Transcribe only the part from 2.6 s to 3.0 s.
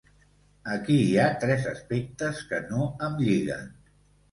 no